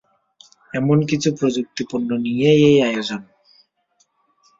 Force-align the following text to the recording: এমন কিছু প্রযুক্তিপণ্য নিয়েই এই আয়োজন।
এমন 0.73 0.97
কিছু 1.05 1.29
প্রযুক্তিপণ্য 1.39 2.09
নিয়েই 2.25 2.61
এই 2.69 2.77
আয়োজন। 2.81 3.21